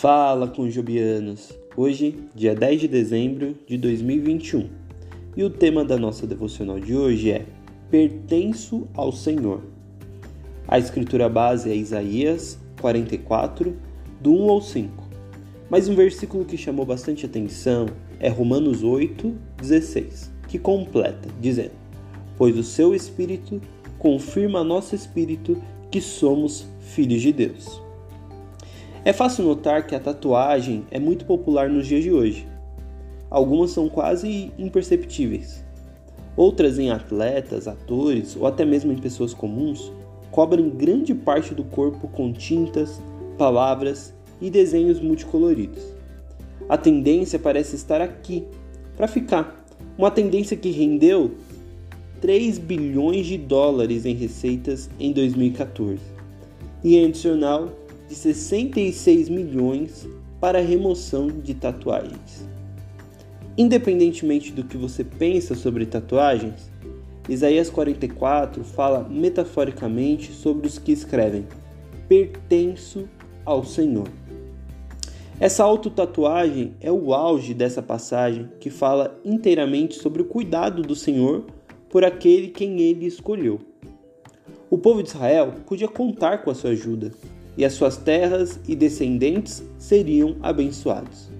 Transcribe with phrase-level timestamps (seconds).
[0.00, 1.52] Fala com Jobianos.
[1.76, 4.68] Hoje, dia 10 de dezembro de 2021.
[5.36, 7.46] E o tema da nossa devocional de hoje é
[7.92, 9.62] Pertenço ao Senhor.
[10.66, 13.74] A escritura base é Isaías 44,
[14.20, 15.04] do 1 ao 5.
[15.70, 17.86] Mas um versículo que chamou bastante atenção
[18.18, 21.72] é Romanos 8, 16, que completa, dizendo:
[22.36, 23.62] Pois o seu espírito
[23.96, 25.56] confirma nosso espírito
[25.88, 27.83] que somos filhos de Deus.
[29.04, 32.48] É fácil notar que a tatuagem é muito popular nos dias de hoje.
[33.28, 35.62] Algumas são quase imperceptíveis.
[36.34, 39.92] Outras em atletas, atores ou até mesmo em pessoas comuns
[40.30, 42.98] cobrem grande parte do corpo com tintas,
[43.36, 45.84] palavras e desenhos multicoloridos.
[46.66, 48.46] A tendência parece estar aqui,
[48.96, 49.66] para ficar.
[49.98, 51.32] Uma tendência que rendeu
[52.22, 56.00] 3 bilhões de dólares em receitas em 2014
[56.82, 57.83] e em adicional
[58.14, 60.08] de 66 milhões
[60.40, 62.46] para remoção de tatuagens.
[63.58, 66.70] Independentemente do que você pensa sobre tatuagens,
[67.28, 71.44] Isaías 44 fala metaforicamente sobre os que escrevem:
[72.08, 73.08] pertenço
[73.44, 74.08] ao Senhor.
[75.40, 81.46] Essa autotatuagem é o auge dessa passagem que fala inteiramente sobre o cuidado do Senhor
[81.88, 83.58] por aquele quem ele escolheu.
[84.70, 87.12] O povo de Israel podia contar com a sua ajuda,
[87.56, 91.30] e as suas terras e descendentes seriam abençoados.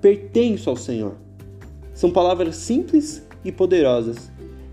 [0.00, 1.16] Pertenço ao Senhor.
[1.92, 4.30] São palavras simples e poderosas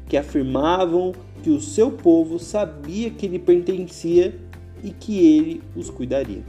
[0.08, 4.36] que afirmavam que o seu povo sabia que lhe pertencia
[4.84, 6.44] e que ele os cuidaria.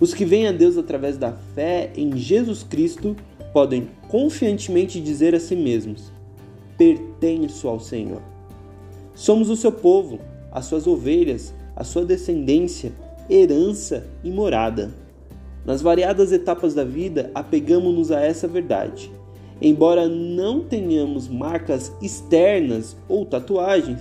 [0.00, 3.14] Os que vêm a Deus através da fé em Jesus Cristo
[3.52, 6.10] podem confiantemente dizer a si mesmos:
[6.76, 8.22] Pertenço ao Senhor.
[9.14, 10.20] Somos o seu povo,
[10.52, 12.92] as suas ovelhas, a sua descendência
[13.28, 14.90] herança e morada.
[15.64, 19.10] Nas variadas etapas da vida, apegamos-nos a essa verdade.
[19.60, 24.00] Embora não tenhamos marcas externas ou tatuagens,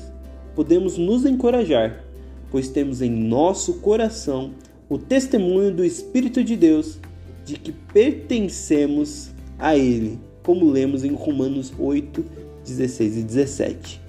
[0.56, 2.04] podemos nos encorajar,
[2.52, 4.52] pois temos em nosso coração
[4.88, 7.00] o testemunho do Espírito de Deus
[7.44, 12.24] de que pertencemos a Ele, como lemos em Romanos 8,
[12.64, 14.02] 16 e 17.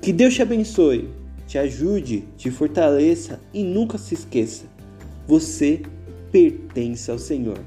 [0.00, 1.08] Que Deus te abençoe
[1.46, 4.64] te ajude, te fortaleça e nunca se esqueça:
[5.26, 5.82] você
[6.30, 7.58] pertence ao Senhor.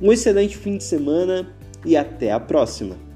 [0.00, 1.52] Um excelente fim de semana
[1.84, 3.07] e até a próxima!